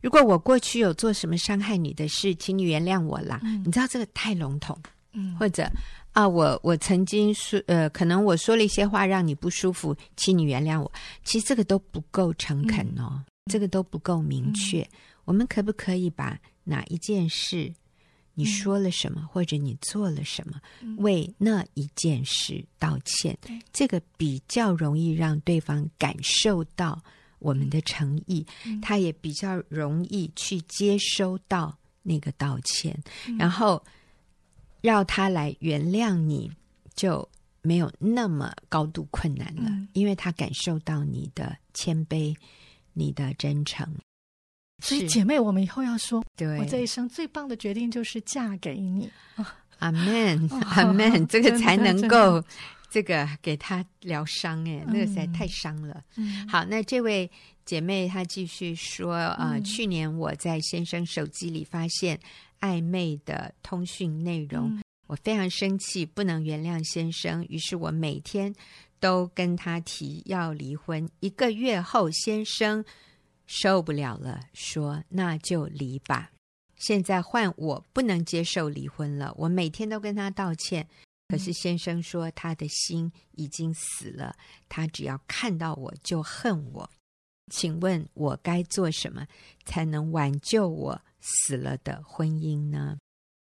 [0.00, 3.40] 如果我过去有做什么伤害你的事，请你原谅我啦。
[3.64, 4.78] 你知道这个太笼统，
[5.12, 5.68] 嗯，或者
[6.12, 10.90] 啊，我我曾经说，呃，可能我说了一些话让你不舒服，请你原谅我。
[11.24, 14.88] 其实这个都不够诚恳哦，这个都不够明确。
[15.28, 17.70] 我们可不可以把哪一件事
[18.32, 23.36] 你说了什么，嗯、或者你做了什么，嗯、为那一件事道歉？
[23.46, 26.98] 嗯、这个比较容易让对方感受到
[27.40, 33.84] 我们的诚意，嗯、他也比较容易去接收到那个道歉，嗯、然后
[34.80, 36.50] 让他来原谅你，
[36.94, 37.28] 就
[37.60, 42.34] 没有那么高度困难了，嗯、因为他感受到你的谦卑，
[42.94, 43.86] 你的真诚。
[44.80, 49.10] 所以，姐妹，我们以后要说，对我这一生最棒的决定就是嫁给你。
[49.80, 52.42] 阿门，阿门，这个才能够
[52.88, 56.02] 这个给他疗伤哎，那个实在太伤了。
[56.16, 57.28] 嗯、好，那这位
[57.64, 62.18] 姐妹她继续说啊、呃，去年我在先生手机里发现
[62.60, 68.54] 暧昧的通讯内容，嗯、我非常生气，不能原谅先生，于是我每天
[69.00, 71.08] 都跟他提要离婚。
[71.18, 72.84] 一个月后，先生。
[73.48, 76.30] 受不了了，说那就离吧。
[76.76, 79.34] 现在换我不能接受离婚了。
[79.38, 80.86] 我每天都跟他道歉，
[81.28, 84.36] 可是先生说他的心已经死了，
[84.68, 86.88] 他只要看到我就恨我。
[87.50, 89.26] 请问我该做什么
[89.64, 92.98] 才能挽救我死了的婚姻呢？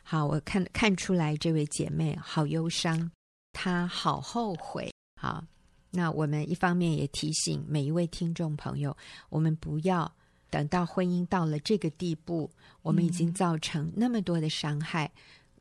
[0.03, 3.11] 好，我看看出来这位姐妹好忧伤，
[3.51, 4.89] 她好后悔。
[5.21, 5.43] 好。
[5.91, 8.95] 那我们一方面也提醒每一位听众朋友，
[9.29, 10.09] 我们不要
[10.49, 12.49] 等到婚姻到了这个地步，
[12.81, 15.11] 我们已经造成那么多的伤害，嗯、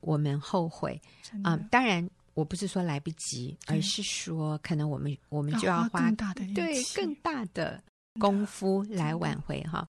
[0.01, 1.01] 我们后悔
[1.43, 1.69] 啊、嗯！
[1.69, 7.83] 当然，我不是说来不及，而是说可能我们我们就要花，要花更大的对更大的
[8.21, 9.87] 功夫来挽回哈。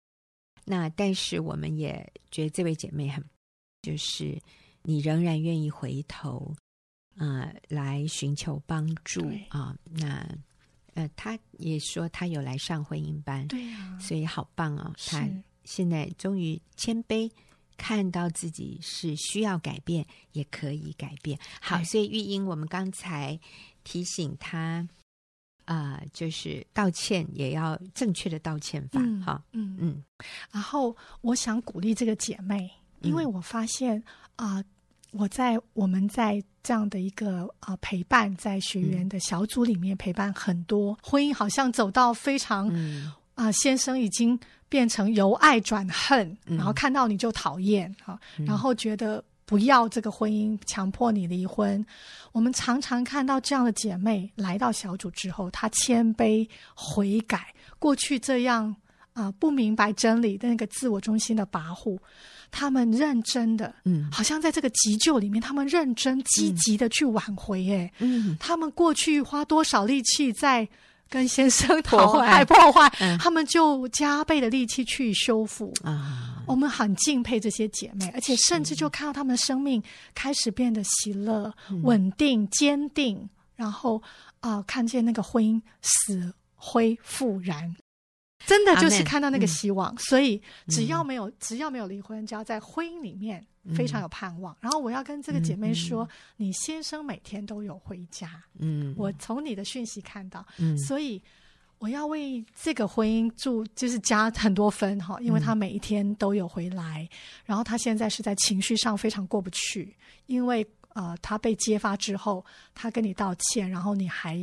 [0.64, 3.24] 那但是我们也觉得这位姐妹很，
[3.80, 4.38] 就是
[4.82, 6.54] 你仍然愿意回头。
[7.18, 9.74] 呃，来寻求帮助对啊。
[9.84, 10.26] 那
[10.94, 14.92] 呃，他也说他有来上婚姻班，对、啊，所以好棒哦。
[14.96, 15.28] 是他
[15.64, 17.30] 现在终于谦卑，
[17.76, 21.38] 看到自己是需要改变，也可以改变。
[21.60, 23.38] 好，所以玉英，我们刚才
[23.82, 24.86] 提醒他
[25.64, 29.00] 啊、呃，就是道歉也要正确的道歉法。
[29.02, 30.04] 嗯、好，嗯嗯。
[30.50, 34.02] 然后我想鼓励这个姐妹，因为我发现
[34.36, 34.56] 啊。
[34.56, 34.64] 呃
[35.18, 51.84] 我在我们在这样的一个呃陪伴，在学员的小组里面陪伴很多、嗯、婚姻，好像走到非常啊、嗯呃，先生已经变成由爱转恨，嗯、然后看到你就讨厌啊，嗯、然后觉得不要这个婚姻，强迫你离婚。
[52.32, 58.74] 我们常常看到这样的姐妹来到小组之后，她谦卑悔改，过去这样
[59.12, 61.98] 啊、呃、不明白真理的那个自我中心的跋扈。
[62.50, 70.68] 他们认真的，嗯，好像在这个急救里面，他们认真积极的去挽回，哎，嗯，他们过去花多少力气在
[71.08, 75.72] 跟先生讨爱破坏，嗯、他们就加倍的力气去修复。
[75.82, 76.32] 啊。
[76.46, 79.82] 我们很敬佩这些姐妹，而且甚至就看到他们的生命
[80.14, 84.00] 开始变得喜乐、嗯、稳定、坚定，然后
[84.38, 87.74] 啊、呃，看见那个婚姻死灰复燃。
[88.46, 94.54] 真的就是看到那个希望，嗯、所以只要没有、嗯、只要没有离婚，只要在婚姻里面非常有盼望。
[94.54, 101.20] 嗯、然后我要跟这个姐妹说，嗯、你先生每天都有回家，嗯，我从你的讯息看到，嗯，所以
[101.78, 114.36] 我要为这个婚姻祝，就是加很多分哈，因为他每一天都有回来，嗯、然后他现在是在情绪上非常过不去，因为呃，他被揭发之后，他跟你道歉，然后你还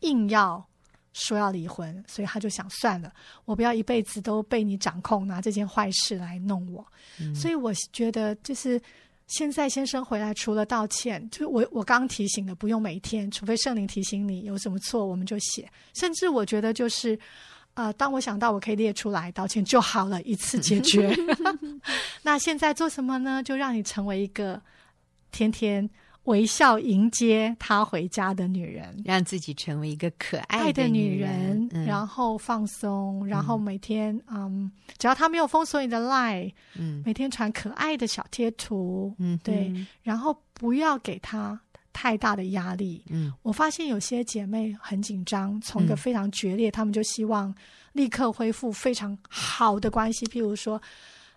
[0.00, 0.66] 硬要。
[1.18, 3.10] 说要离婚，所以他就想算了，
[3.46, 6.86] 我不要一辈子都被你掌控，拿这件坏事来弄我。
[7.18, 8.78] 嗯、所以我觉得，就是
[9.26, 15.66] 现在先生回来，除了道歉，就我我刚提醒的，不用每天，除非圣灵提醒你有什么错，我们就写。
[15.94, 17.18] 甚至我觉得，就是
[17.72, 21.16] 呃，当我想到我可以列出来道歉就好了，一次解决。
[22.22, 23.42] 那现在做什么呢？
[23.42, 24.60] 就让你成为一个
[25.32, 25.88] 天天。
[26.26, 39.72] 微笑迎接他回家的女人，让自己成为一个可爱的女人，女人，然后放松，嗯、然后每天，嗯，只要他没有封锁你的 line，嗯，每天传可爱的小贴图，嗯，对，
[40.02, 41.58] 然后不要给他
[41.92, 47.54] 太大的压力，嗯，我发现有些姐妹很紧张，从一个非常决裂，她、嗯、们就希望
[47.92, 50.80] 立刻恢复非常好的关系，譬如说。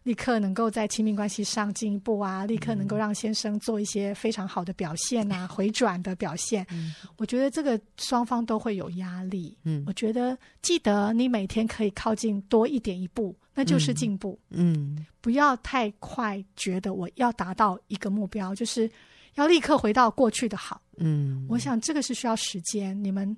[0.03, 6.65] 立刻能够在亲密关系上进一步啊，立刻能够让先生做一些非常好的表现啊， 回转的表现。
[6.71, 9.57] 嗯，我觉得这个双方都会有压力。
[9.63, 14.39] 嗯，我觉得记得你每天可以靠近多一点一步，那就是进步。
[14.49, 18.89] 嗯，不要太快觉得我要达到一个目标，就是
[19.35, 20.81] 要立刻回到过去的好。
[20.97, 22.97] 嗯，我想这个是需要时间。
[23.03, 23.35] 你们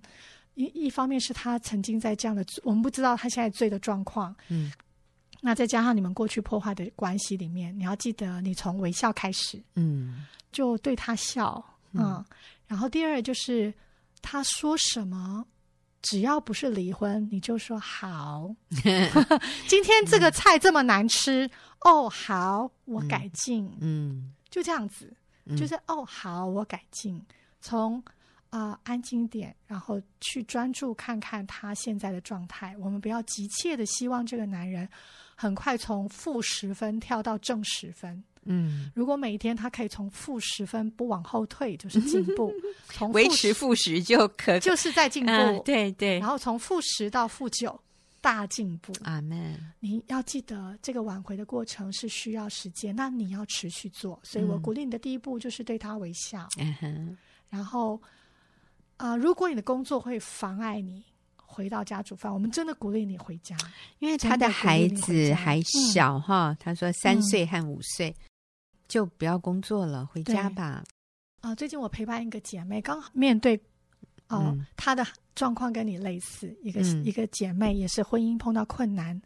[0.53, 4.36] 一一方面是他曾经在这样的，我们不知道他现在醉的状况。
[4.47, 4.72] 嗯。
[5.43, 11.63] 那再加上你们过去破坏的关系里面，你要记得，你从微笑开始，嗯，就对他笑，
[11.93, 12.25] 嗯，嗯，
[12.67, 13.73] 然后第二就是
[14.21, 15.43] 他说什么，
[16.03, 18.55] 只要不是离婚，你就说好。
[19.67, 25.11] 今天这个菜这么难吃，哦，好，我改进，嗯，就这样子，
[25.57, 27.19] 就是哦，好，我改进，
[27.59, 28.01] 从。
[28.51, 32.75] 啊、呃，安静点，然后去专注看看他现在的状态。
[32.79, 34.85] 我们不要急切的希望这个男人
[35.41, 38.23] 很快从负十分跳到正十分。
[38.43, 42.53] 嗯，如果每一天他可以从负十分不往后退，就是进步。
[42.93, 45.31] 从维持负十就可，就是在进步。
[45.31, 46.19] 呃、对对。
[46.19, 47.79] 然后从负十到负九，
[48.21, 48.93] 大进步。
[49.03, 49.59] 阿门。
[49.79, 54.19] 你要记得，这个挽回的过程是需要时间，那你要持续做。
[54.21, 56.47] 所以我鼓励你的第一步就是对他微笑。
[56.59, 57.17] 嗯哼。
[57.49, 57.99] 然后。
[58.97, 61.03] 啊、呃，如果你的工作会妨碍你
[61.51, 63.57] 回到家煮饭，我们真的鼓励你回家，
[63.99, 66.51] 因为他的孩子还小哈。
[66.51, 68.15] 嗯、他说三岁和五岁、嗯、
[68.87, 70.83] 就不要工作了，回家吧。
[71.41, 73.59] 啊、呃，最近我陪伴一个姐妹，刚好面对
[74.29, 79.21] 哦、她的状况跟你类似，一个、嗯、一个姐妹也是婚姻碰到困难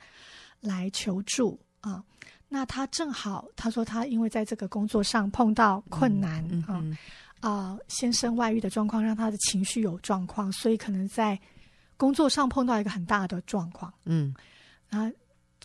[0.61, 2.03] 来求助啊、呃。
[2.49, 6.79] 那她正好她说她因为在这个工作上碰到困难啊。
[6.81, 6.97] 嗯
[7.41, 11.39] 啊、呃，先生外遇的状况让他的情绪有状况，所以可能在
[11.97, 13.93] 工作上碰到一个很大的状况。
[14.05, 14.33] 嗯，
[14.89, 15.15] 然后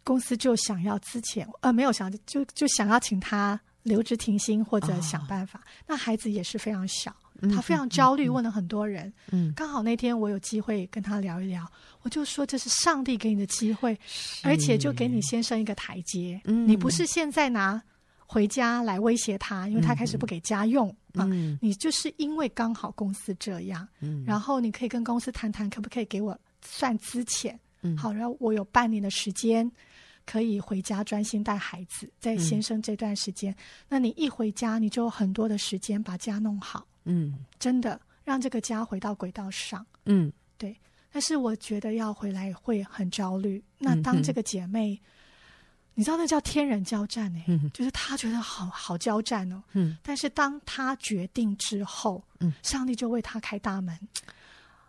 [0.05, 5.59] 公司就想要资遣，呃，没有想就就想要请他留职停薪或者想办法。
[5.61, 7.15] 哦、那孩子也是非常小，
[7.55, 9.13] 他非常焦虑，问了很多人。
[9.31, 11.67] 嗯，刚好那天我有机会跟他聊一聊，
[12.03, 13.99] 我就说这是上帝给你的机会，
[14.43, 16.41] 而且就给你先生一个台阶。
[16.45, 17.83] 嗯，你不是现在拿
[18.33, 21.29] 回家来威胁他，因为他开始不给家用、嗯、啊。
[21.33, 27.59] 嗯、你就是因为刚好公司这样，嗯、然后你可以跟公司谈谈，可不可以给我算资遣？
[27.83, 29.69] 嗯、好，然后我有半年的时间
[30.25, 33.57] 可以回家专心带孩子，在先生这段时间，嗯、
[33.89, 36.87] 那你一回家，你就有很多的时间把家弄好。
[37.03, 39.85] 嗯，真的让这个家回到轨道上。
[40.05, 40.77] 嗯，对。
[41.11, 43.61] 但是我觉得要回来会很焦虑。
[43.77, 44.97] 那当这个姐妹。
[45.95, 47.45] 嗯你知道那叫天人交战呢、欸？
[47.49, 49.63] 嗯、就是他觉得好好交战哦。
[49.73, 53.99] 嗯，但是当他决定之后，嗯，上帝就为他开大门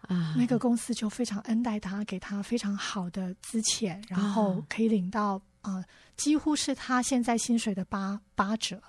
[0.08, 5.86] 啊，那个公司就非常恩待他，给他非常好的资遣，然后可以领到啊、呃，
[6.16, 8.82] 几乎是他现在薪水的八八折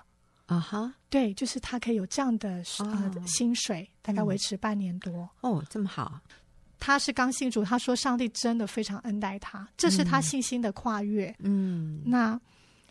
[0.45, 0.93] 啊哈。
[1.09, 5.29] 对，就是他可以有这样的呃、哦、薪水，大概维持半年多。
[5.41, 6.21] 哦，这么好。
[6.85, 11.33] 他是刚信主，他说上帝真的非常恩待他，这是他信心的跨越。
[11.39, 12.31] 嗯，那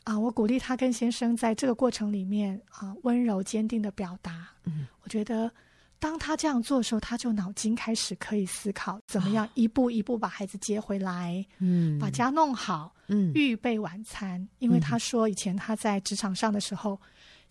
[0.04, 4.48] 啊、呃，我鼓励他跟先生在这个过程里面啊、呃，温柔坚定的表达。
[4.64, 5.52] 嗯，我觉得
[5.98, 14.48] 当他这样做的时候，他就脑筋开始可以思考，怎么样一步一步把孩子接回来，嗯，把家弄好，嗯，预备晚餐。
[14.58, 16.98] 因为他说以前他在职场上的时候。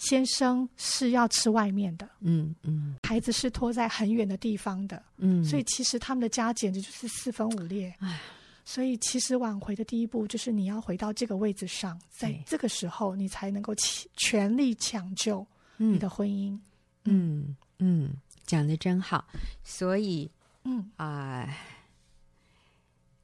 [0.02, 8.20] 先生是要吃外面的，嗯嗯，嗯孩子是拖在很远的地方的，嗯，所以其实他们的家简直就是四分五裂，唉。
[8.66, 13.76] 所以其实挽回的第一步就是你要回到这个位置上，在这个时候你才能够
[14.16, 15.46] 全力抢救
[15.78, 16.58] 你的婚姻，
[17.04, 18.14] 嗯嗯，嗯，
[18.46, 19.24] 讲的真好，
[19.64, 20.30] 所以
[20.64, 20.90] 嗯。
[20.96, 21.48] 啊、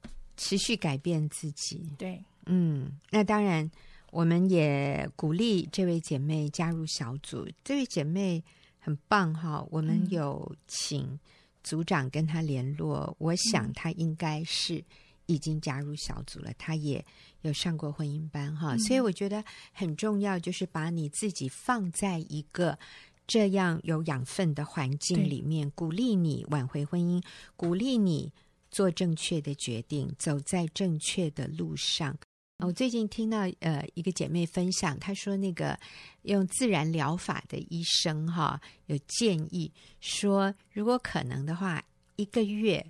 [0.02, 3.68] 呃，持续改变自己，对，嗯，那当然。
[4.10, 7.46] 我们也鼓励这位姐妹加入小组。
[7.62, 8.42] 这位姐妹
[8.78, 11.18] 很棒哈，我们有请
[11.62, 13.00] 组长跟她联络。
[13.00, 14.82] 嗯、我想她应该是
[15.26, 17.04] 已经加入小组了，她也
[17.42, 18.74] 有上过婚姻班哈。
[18.74, 22.78] 嗯、所以我觉得很重要，就是把你自己放在一个
[23.26, 27.22] 这样有养分的环境里面，鼓励你挽回婚姻，
[27.56, 28.32] 鼓励你
[28.70, 32.16] 做正确的决定，走在正确的路上。
[32.64, 35.78] 我最近听到呃一个姐妹分享，她说那个
[36.22, 41.80] 用自然疗法的医生哈有建议说，如果可能的话，
[42.16, 42.84] 一个月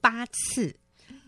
[0.00, 0.74] 八次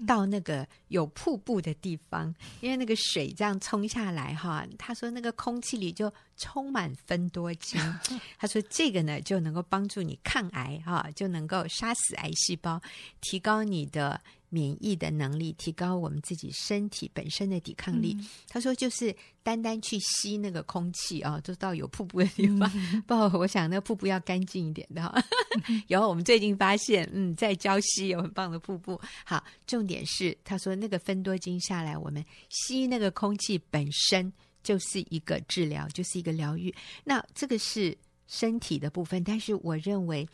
[0.06, 7.78] 到那个有瀑布的地方，因为那个水这样冲下来哈，她说那个空气里就充满芬多精，
[8.40, 12.80] 她说这个呢就能够帮助你抗癌哈，就能够杀死癌细胞，
[13.20, 14.18] 提高你的。
[14.52, 18.14] 免疫的能力，提高我们自己身体本身的抵抗力。
[18.18, 22.70] 嗯、他说，就是单单去吸那个空气啊，就到有瀑布的地方。
[22.74, 25.24] 嗯、 不，我想那个瀑布要干净一点的。
[25.88, 29.00] 然后我们最近发现，嗯，在礁溪有很棒的瀑布。
[29.24, 34.30] 好，重点是他说那个分多精下来，我们吸那个空气本身
[34.62, 36.74] 就是一个治疗，就是一个疗愈。
[37.04, 37.96] 那这个是
[38.26, 40.28] 身体的部分，但是我认为。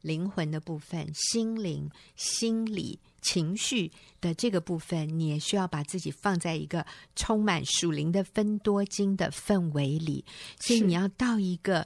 [0.00, 3.90] 灵魂的部分、心灵、心理、情绪
[4.20, 6.84] 的这个部分，你也需要把自己放在一个
[7.14, 10.24] 充满属灵的分多精的氛围里。
[10.58, 11.80] 所以你要到一个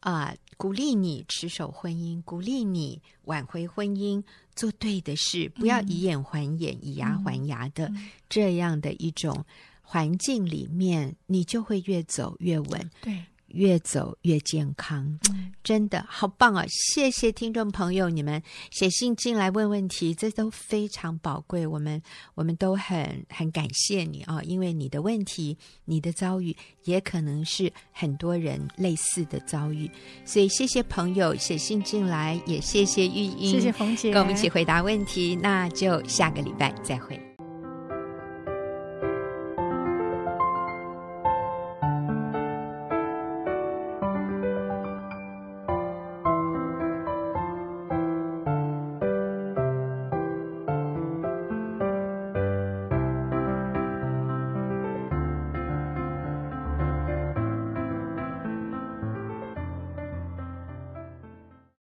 [0.00, 4.22] 啊、呃，鼓励你持守婚姻，鼓励你挽回婚姻，
[4.54, 9.44] 做对的事，不要以眼还眼、嗯、以牙还牙的、嗯、这样的一种
[9.82, 12.90] 环境里面，你就会越走越稳。
[13.00, 13.24] 对。
[13.48, 15.18] 越走越健康，
[15.62, 16.64] 真的好棒啊！
[16.68, 21.66] 谢谢听众朋友，你们写信进来问问题，这都非常宝贵。
[21.66, 22.00] 我们
[22.34, 29.90] 我们都很很感谢你啊，因为你的问题、你的遭遇，也可能是很多人类似的遭遇。
[30.24, 35.34] 所以谢谢朋友写信进来，也谢谢玉英，谢谢冯姐，跟我们一起回答问题。
[35.36, 37.27] 那就下个礼拜再会。